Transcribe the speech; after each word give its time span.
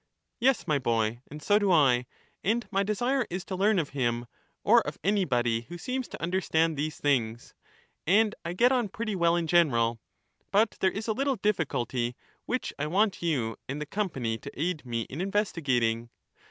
Yes, 0.39 0.65
my 0.67 0.79
boy, 0.79 1.21
and 1.29 1.43
so 1.43 1.59
do 1.59 1.71
I; 1.71 2.07
and 2.43 2.67
my 2.71 2.81
desire 2.81 3.27
is 3.29 3.45
to 3.45 3.55
learn 3.55 3.75
Socrates' 3.75 3.89
of 3.89 3.93
him, 3.93 4.25
or 4.63 4.81
of 4.81 4.97
anybody 5.03 5.61
who 5.69 5.77
seems 5.77 6.07
to 6.07 6.19
understand 6.19 6.75
these 6.75 6.99
things. 6.99 7.53
^^aUsT 7.53 7.83
And 8.11 8.35
I 8.43 8.53
get 8.53 8.71
on 8.71 8.89
pretty 8.89 9.15
well 9.15 9.35
in 9.35 9.45
general; 9.45 9.99
but 10.49 10.71
there 10.79 10.89
is 10.89 11.07
a 11.07 11.13
little 11.13 11.33
knowledge? 11.33 11.41
difficulty 11.43 12.15
which 12.47 12.73
I 12.79 12.87
want 12.87 13.21
you 13.21 13.57
and 13.69 13.79
the 13.79 13.85
company 13.85 14.39
to 14.39 14.49
aid 14.59 14.87
me 14.87 15.01
in 15.03 15.21
investigating. 15.21 16.09